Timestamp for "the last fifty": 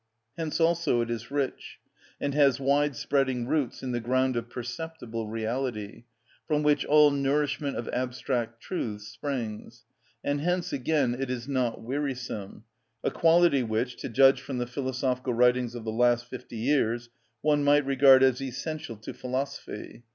15.83-16.57